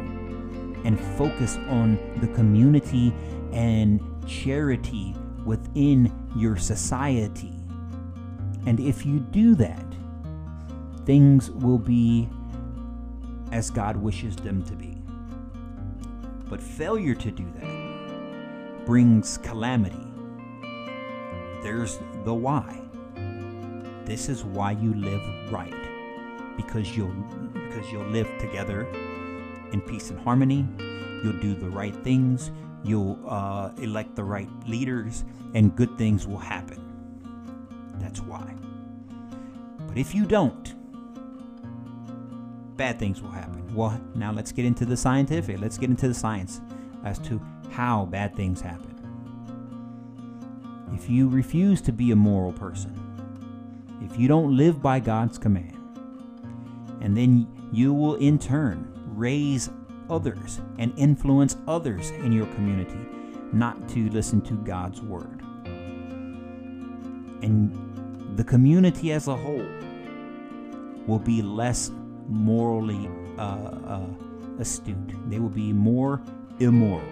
[0.84, 3.14] and focus on the community
[3.54, 7.54] and charity within your society.
[8.66, 9.86] And if you do that,
[11.06, 12.28] things will be
[13.52, 14.98] as God wishes them to be.
[16.50, 20.08] But failure to do that brings calamity.
[21.62, 22.87] There's the why.
[24.08, 25.74] This is why you live right.
[26.56, 27.12] Because you'll
[27.54, 28.88] because you'll live together
[29.74, 30.66] in peace and harmony.
[31.24, 32.50] You'll do the right things.
[32.86, 36.82] You'll uh, elect the right leaders, and good things will happen.
[37.96, 38.56] That's why.
[39.88, 40.74] But if you don't,
[42.78, 43.76] bad things will happen.
[43.76, 45.60] Well, now let's get into the scientific.
[45.60, 46.62] Let's get into the science
[47.04, 47.42] as to
[47.72, 48.94] how bad things happen.
[50.94, 53.07] If you refuse to be a moral person,
[54.10, 55.78] if you don't live by God's command,
[57.02, 59.70] and then you will in turn raise
[60.10, 63.00] others and influence others in your community
[63.52, 65.42] not to listen to God's word.
[67.42, 69.66] And the community as a whole
[71.06, 71.92] will be less
[72.28, 74.08] morally uh, uh,
[74.60, 75.30] astute.
[75.30, 76.22] They will be more
[76.60, 77.08] immoral.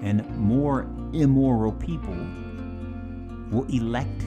[0.00, 2.16] And more immoral people
[3.50, 4.24] will elect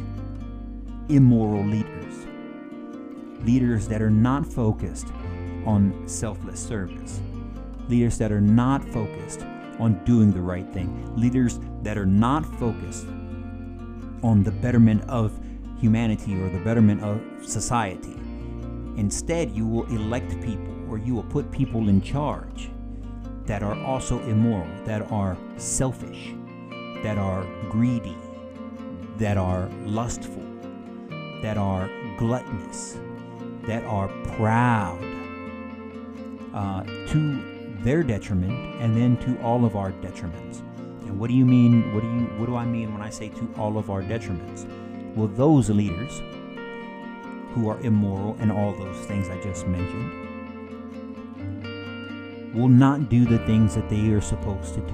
[1.12, 2.26] immoral leaders.
[3.44, 5.08] Leaders that are not focused
[5.66, 7.20] on selfless service.
[7.90, 9.42] Leaders that are not focused
[9.80, 10.90] on doing the right thing.
[11.16, 13.06] Leaders that are not focused
[14.24, 15.38] on the betterment of
[15.80, 18.16] humanity or the betterment of society.
[18.98, 22.70] Instead, you will elect people or you will put people in charge
[23.46, 26.34] that are also immoral, that are selfish,
[27.04, 28.16] that are greedy,
[29.18, 30.41] that are lustful,
[31.42, 33.00] that are gluttonous,
[33.64, 35.04] that are proud,
[36.54, 37.42] uh, to
[37.84, 40.60] their detriment and then to all of our detriments.
[41.02, 41.94] And what do you mean?
[41.94, 42.26] What do you?
[42.38, 44.66] What do I mean when I say to all of our detriments?
[45.16, 46.22] Well, those leaders
[47.54, 50.30] who are immoral and all those things I just mentioned
[52.54, 54.94] will not do the things that they are supposed to do.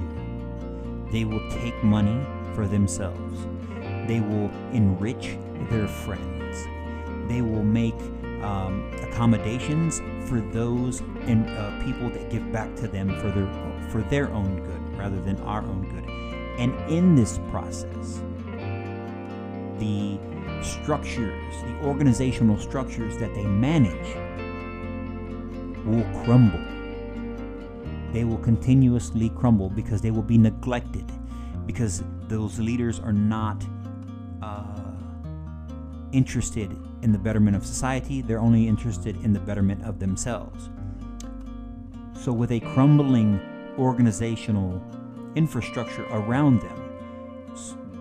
[1.11, 3.45] They will take money for themselves.
[4.07, 5.37] They will enrich
[5.69, 6.36] their friends.
[7.27, 7.95] They will make
[8.41, 13.47] um, accommodations for those and uh, people that give back to them for their
[13.89, 16.09] for their own good rather than our own good.
[16.59, 18.21] And in this process,
[19.79, 20.19] the
[20.61, 24.15] structures, the organizational structures that they manage
[25.85, 26.63] will crumble.
[28.11, 31.05] They will continuously crumble because they will be neglected,
[31.65, 33.63] because those leaders are not
[34.41, 34.63] uh,
[36.11, 40.69] interested in the betterment of society, they're only interested in the betterment of themselves.
[42.13, 43.39] So, with a crumbling
[43.77, 44.81] organizational
[45.35, 46.83] infrastructure around them,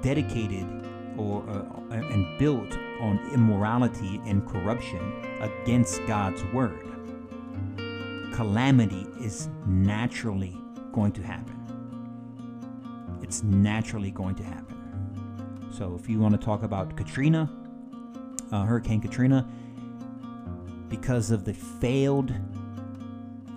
[0.03, 0.67] dedicated
[1.17, 5.01] or uh, and built on immorality and corruption
[5.41, 6.87] against God's word,
[8.33, 10.57] calamity is naturally
[10.93, 11.55] going to happen.
[13.23, 15.69] It's naturally going to happen.
[15.71, 17.51] So, if you want to talk about Katrina,
[18.53, 19.47] uh, Hurricane Katrina,
[20.89, 22.33] because of the failed,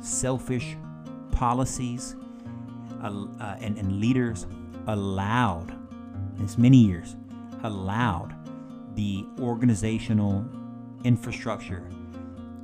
[0.01, 0.75] selfish
[1.31, 2.15] policies
[3.01, 4.47] uh, uh, and, and leaders
[4.87, 5.73] allowed,
[6.37, 7.15] this many years,
[7.63, 8.33] allowed
[8.95, 10.45] the organizational
[11.03, 11.83] infrastructure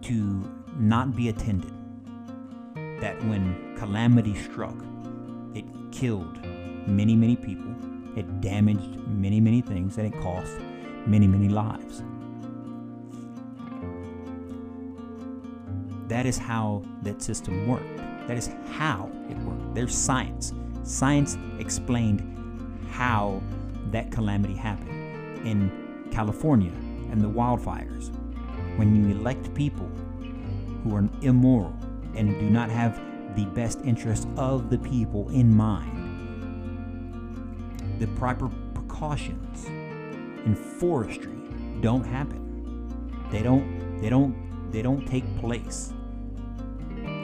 [0.02, 1.72] to not be attended.
[3.02, 4.76] That when calamity struck,
[5.54, 6.40] it killed
[6.88, 7.76] many, many people,
[8.18, 10.58] it damaged many, many things, and it cost
[11.06, 12.04] many, many lives.
[16.08, 17.98] That is how that system worked.
[18.28, 19.76] That is how it worked.
[19.76, 20.54] There's science.
[20.84, 22.22] Science explained
[22.92, 23.42] how
[23.92, 26.72] that calamity happened in California
[27.12, 28.12] and the wildfires.
[28.78, 29.88] When you elect people
[30.84, 31.74] who are immoral
[32.16, 33.00] and do not have
[33.36, 36.02] the best interest of the people in mind,
[38.00, 39.66] the proper precautions
[40.46, 41.34] in forestry
[41.82, 42.42] don't happen.
[43.32, 44.36] They don't they don't
[44.76, 45.94] they don't take place.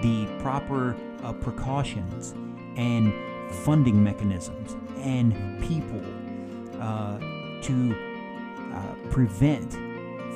[0.01, 2.33] The proper uh, precautions
[2.77, 3.13] and
[3.65, 6.01] funding mechanisms and people
[6.81, 7.19] uh,
[7.63, 7.95] to
[8.73, 9.73] uh, prevent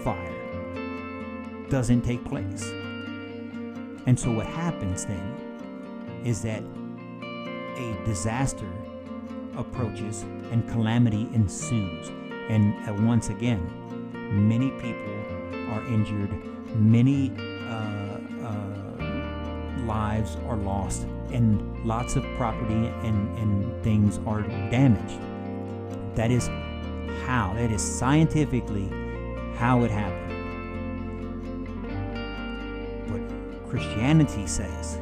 [0.03, 2.69] fire doesn't take place.
[4.07, 6.63] And so what happens then is that
[7.77, 8.69] a disaster
[9.55, 12.09] approaches and calamity ensues.
[12.49, 13.65] And uh, once again,
[14.49, 15.15] many people
[15.71, 17.31] are injured, many
[17.67, 25.19] uh, uh, lives are lost, and lots of property and, and things are damaged.
[26.15, 26.47] That is
[27.25, 28.87] how, that is scientifically
[29.55, 30.31] how it happened.
[33.07, 34.99] But Christianity says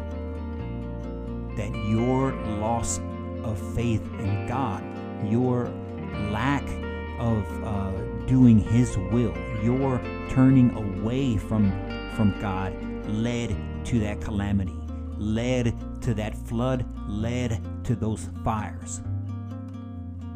[1.57, 2.99] that your loss
[3.43, 4.83] of faith in God,
[5.29, 5.71] your
[6.31, 6.63] lack
[7.19, 7.91] of uh,
[8.27, 9.99] doing His will, your
[10.29, 11.71] turning away from
[12.15, 12.73] from God,
[13.07, 13.55] led
[13.85, 14.75] to that calamity,
[15.17, 19.01] led to that flood, led to those fires.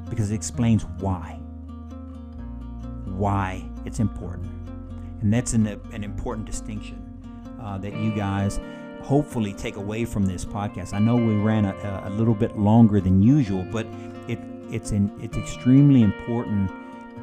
[0.10, 1.40] Because it explains why.
[3.06, 4.52] Why it's important.
[5.22, 7.04] And that's an, an important distinction
[7.62, 8.60] uh, that you guys
[9.02, 10.94] hopefully take away from this podcast.
[10.94, 13.88] I know we ran a, a little bit longer than usual, but
[14.28, 16.70] it it's in, it's extremely important,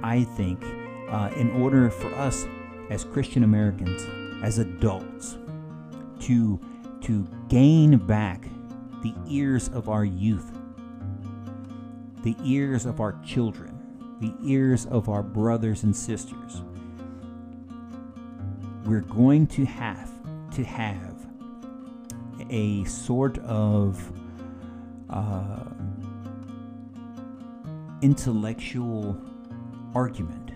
[0.04, 0.62] I think,
[1.08, 2.46] uh, in order for us
[2.90, 4.06] as Christian Americans,
[4.44, 5.38] as adults,
[6.20, 6.60] to
[7.00, 8.46] to gain back
[9.02, 10.50] the ears of our youth
[12.24, 13.78] the ears of our children,
[14.18, 16.62] the ears of our brothers and sisters.
[18.86, 20.10] We're going to have
[20.52, 21.26] to have
[22.48, 24.10] a sort of
[25.10, 25.64] uh,
[28.00, 29.20] intellectual
[29.94, 30.52] argument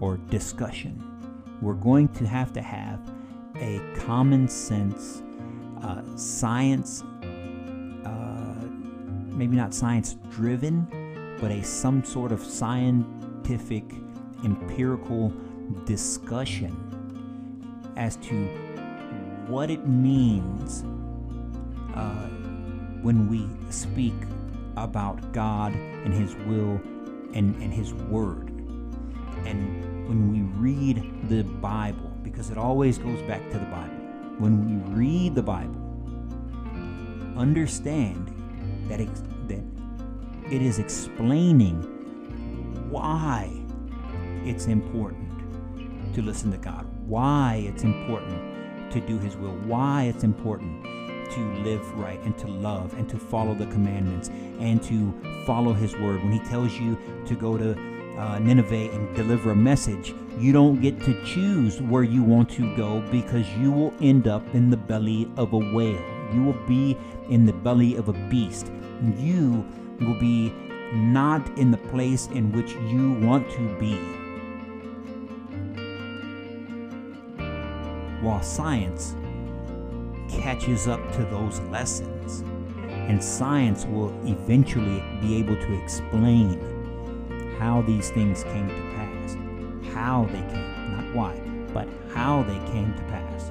[0.00, 1.02] or discussion.
[1.60, 3.00] We're going to have to have
[3.56, 5.22] a common sense,
[5.82, 7.02] uh, science,
[8.04, 8.54] uh,
[9.30, 10.86] maybe not science driven,
[11.40, 13.84] but a some sort of scientific,
[14.44, 15.32] empirical
[15.84, 16.74] discussion
[17.96, 18.34] as to
[19.46, 20.84] what it means
[21.94, 22.28] uh,
[23.02, 24.14] when we speak
[24.76, 26.80] about God and His will
[27.34, 28.48] and, and His Word.
[29.44, 33.94] And when we read the Bible, because it always goes back to the Bible,
[34.38, 35.80] when we read the Bible,
[37.36, 38.28] understand
[38.88, 38.98] that,
[39.48, 39.62] that
[40.50, 41.82] it is explaining
[42.90, 43.50] why
[44.44, 50.24] it's important to listen to God, why it's important to do His will, why it's
[50.24, 50.86] important
[51.30, 55.14] to live right and to love and to follow the commandments and to
[55.46, 56.22] follow His word.
[56.22, 57.72] When He tells you to go to
[58.18, 62.76] uh, Nineveh and deliver a message, you don't get to choose where you want to
[62.76, 66.02] go because you will end up in the belly of a whale.
[66.32, 66.96] You will be
[67.28, 68.70] in the belly of a beast.
[69.16, 69.64] You
[70.00, 70.52] will be
[70.92, 73.96] not in the place in which you want to be.
[78.20, 79.14] While science
[80.40, 82.40] catches up to those lessons,
[82.88, 86.58] and science will eventually be able to explain
[87.58, 89.36] how these things came to pass,
[89.94, 91.34] how they came, not why,
[91.72, 93.50] but how they came to pass.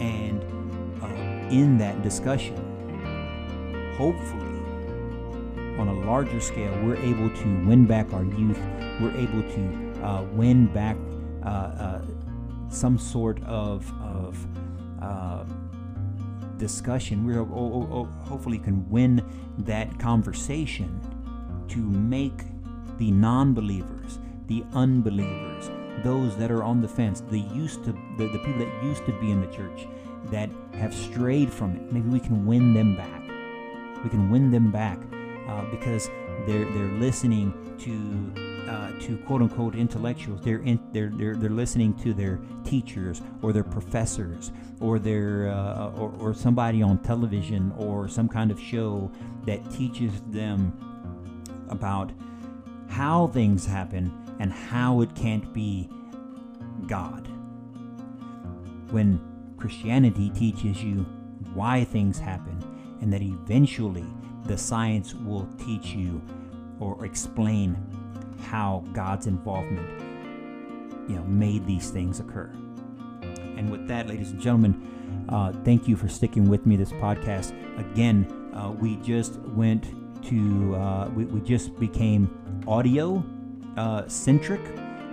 [0.00, 0.42] And
[1.02, 2.56] uh, in that discussion,
[3.96, 4.44] hopefully,
[5.78, 8.60] on a larger scale, we're able to win back our youth.
[9.00, 10.96] We're able to uh, win back
[11.44, 12.02] uh, uh
[12.74, 14.46] some sort of, of
[15.00, 15.44] uh,
[16.56, 17.24] discussion.
[17.24, 19.24] We hopefully can win
[19.58, 21.00] that conversation
[21.68, 22.42] to make
[22.98, 25.70] the non-believers, the unbelievers,
[26.02, 29.12] those that are on the fence, the used to the, the people that used to
[29.20, 29.86] be in the church
[30.30, 31.92] that have strayed from it.
[31.92, 33.22] Maybe we can win them back.
[34.02, 34.98] We can win them back
[35.48, 36.10] uh, because
[36.46, 40.40] they're they're listening to uh, to quote unquote intellectuals.
[40.42, 45.90] They're, in, they're, they're, they're listening to their teachers or their professors or, their, uh,
[45.90, 49.10] or, or somebody on television or some kind of show
[49.46, 50.72] that teaches them
[51.68, 52.12] about
[52.88, 55.88] how things happen and how it can't be
[56.86, 57.26] God.
[58.90, 59.20] When
[59.56, 61.06] Christianity teaches you
[61.54, 62.62] why things happen
[63.00, 64.04] and that eventually
[64.44, 66.22] the science will teach you
[66.80, 67.76] or explain
[68.40, 69.88] how God's involvement,
[71.08, 72.50] you know, made these things occur.
[73.56, 77.52] And with that, ladies and gentlemen, uh, thank you for sticking with me this podcast.
[77.78, 79.86] Again, uh, we just went
[80.26, 83.24] to, uh, we, we just became audio
[83.76, 84.60] uh, centric.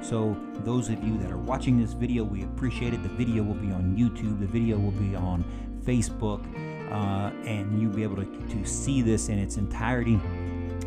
[0.02, 3.04] So, those of you that are watching this video, we appreciate it.
[3.04, 5.44] The video will be on YouTube, the video will be on
[5.84, 6.44] Facebook,
[6.92, 10.20] uh, and you'll be able to, to see this in its entirety.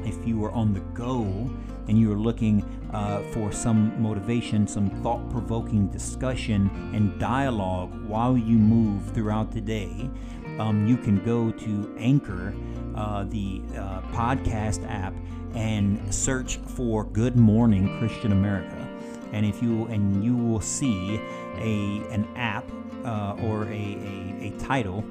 [0.04, 1.50] If you are on the go,
[1.88, 8.36] and you are looking uh, for some motivation, some thought provoking discussion and dialogue while
[8.36, 10.10] you move throughout the day,
[10.58, 12.54] um, you can go to Anchor,
[12.94, 15.14] uh, the uh, podcast app,
[15.54, 18.88] and search for Good Morning Christian America.
[19.32, 21.20] And if you and you will see
[21.56, 22.64] a an app
[23.04, 25.04] uh, or a, a, a title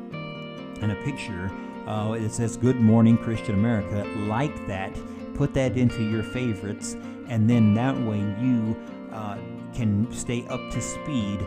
[0.81, 1.51] and a picture
[1.87, 4.07] uh, it says Good Morning Christian America.
[4.19, 4.95] Like that,
[5.35, 6.95] put that into your favorites,
[7.27, 8.77] and then that way you
[9.11, 9.37] uh,
[9.73, 11.45] can stay up to speed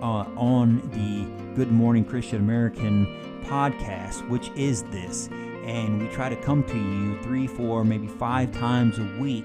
[0.00, 3.06] uh, on the Good Morning Christian American
[3.44, 5.28] podcast, which is this.
[5.64, 9.44] And we try to come to you three, four, maybe five times a week.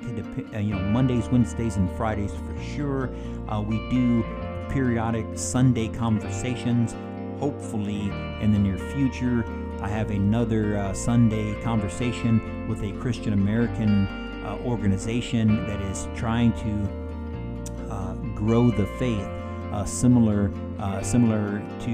[0.53, 3.11] Uh, you know, Mondays, Wednesdays, and Fridays for sure.
[3.47, 4.23] Uh, we do
[4.69, 6.95] periodic Sunday conversations.
[7.39, 8.11] Hopefully,
[8.41, 9.45] in the near future,
[9.81, 14.07] I have another uh, Sunday conversation with a Christian American
[14.43, 19.27] uh, organization that is trying to uh, grow the faith,
[19.71, 21.91] uh, similar uh, similar to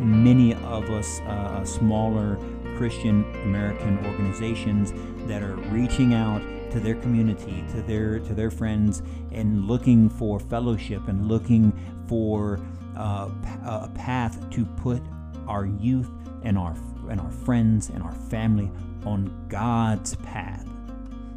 [0.00, 2.38] many of us uh, smaller
[2.76, 4.92] Christian American organizations
[5.26, 6.40] that are reaching out
[6.70, 11.72] to their community, to their to their friends, and looking for fellowship and looking
[12.06, 12.60] for
[12.94, 15.02] a path to put
[15.48, 16.10] our youth
[16.44, 16.74] and our
[17.12, 18.70] and our friends and our family
[19.04, 20.66] on God's path.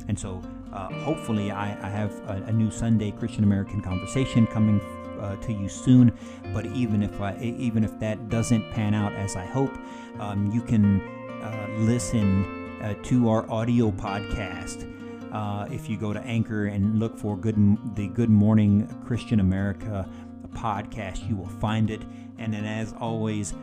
[0.07, 0.41] And so,
[0.73, 4.82] uh, hopefully, I, I have a, a, new Sunday Christian American conversation coming
[5.21, 6.11] uh, to you soon.
[6.53, 9.73] But even if I, even if that doesn't pan out as I hope,
[10.19, 11.01] um, you can
[11.41, 14.91] uh, listen uh, to our audio podcast.
[15.32, 17.55] Uh, if you go to Anchor and look for good
[17.95, 20.07] the Good Morning Christian America
[20.53, 22.01] podcast, you will find it.
[22.38, 23.53] And then, as always,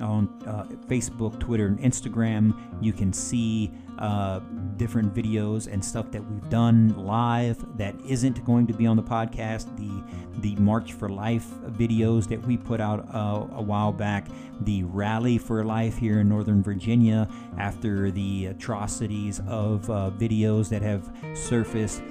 [0.00, 2.58] on uh, Facebook, Twitter, and Instagram.
[2.80, 4.40] You can see uh,
[4.76, 9.02] different videos and stuff that we've done live that isn't going to be on the
[9.02, 9.76] podcast.
[9.76, 10.02] The
[10.40, 14.28] the March for Life videos that we put out uh, a while back,
[14.62, 17.28] the Rally for Life here in Northern Virginia
[17.58, 22.02] after the atrocities of uh, videos that have surfaced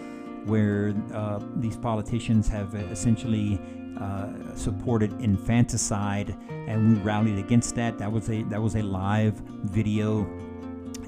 [0.45, 3.59] where uh, these politicians have essentially
[4.01, 7.97] uh, supported infanticide, and we rallied against that.
[7.99, 10.27] That was a that was a live video,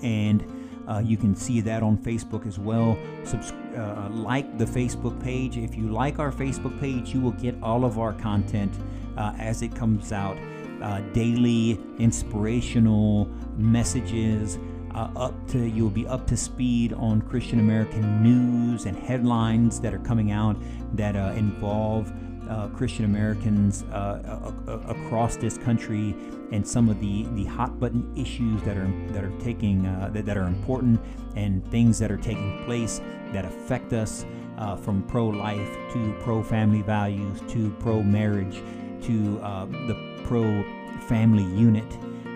[0.04, 0.46] and
[0.88, 2.98] uh, you can see that on Facebook as well.
[3.24, 5.58] Subs- uh, like the Facebook page.
[5.58, 8.74] If you like our Facebook page, you will get all of our content
[9.18, 10.38] uh, as it comes out.
[10.82, 13.26] Uh, daily inspirational
[13.58, 14.60] messages.
[14.94, 19.92] Uh, up to you'll be up to speed on Christian American news and headlines that
[19.92, 20.56] are coming out
[20.94, 22.14] that uh, involve
[22.54, 24.54] uh, Christian Americans uh,
[24.88, 26.16] across this country
[26.52, 30.26] and some of the, the hot button issues that are that are taking uh, that,
[30.26, 31.00] that, are important
[31.36, 33.02] and things that are taking place
[33.32, 34.26] that affect us
[34.60, 38.62] uh, from pro life to pro family values to pro marriage
[39.02, 40.64] to uh, the pro
[41.08, 41.92] family unit.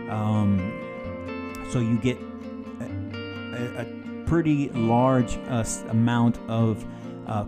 [0.09, 0.57] Um,
[1.71, 2.17] so you get
[2.81, 6.83] a, a pretty large uh, amount of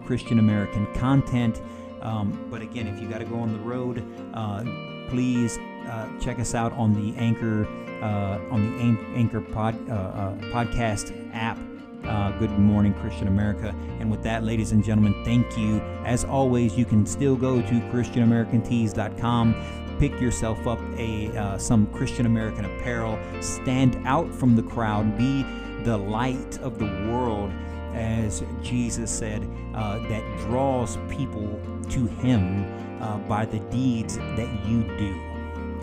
[0.06, 1.62] Christian American content.
[2.02, 4.64] Um, but again, if you got to go on the road, uh,
[5.10, 7.68] please uh, check us out on the Anchor
[8.02, 11.60] uh, on the Anchor pod, uh, uh, podcast app.
[12.06, 13.76] Uh, Good morning, Christian America.
[14.00, 15.80] And with that, ladies and gentlemen, thank you.
[16.06, 22.64] As always, you can still go to ChristianAmericanTees.com pick yourself up a some Christian American
[22.64, 23.20] apparel.
[23.42, 25.18] Stand out from the crowd.
[25.18, 25.44] Be
[25.84, 27.52] the light of the world
[27.94, 31.60] as Jesus said, uh, that draws people
[31.90, 32.66] to Him
[33.02, 35.20] uh, by the deeds that you do.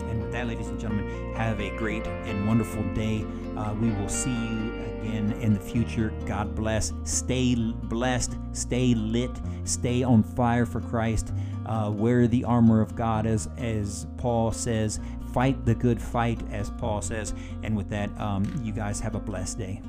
[0.09, 3.25] And with that, ladies and gentlemen, have a great and wonderful day.
[3.55, 6.13] Uh, we will see you again in the future.
[6.25, 6.93] God bless.
[7.03, 8.35] Stay blessed.
[8.53, 9.31] Stay lit.
[9.63, 11.33] Stay on fire for Christ.
[11.65, 14.99] Uh, wear the armor of God, as as Paul says.
[15.33, 17.33] Fight the good fight, as Paul says.
[17.61, 19.81] And with that, um, you guys have a blessed day.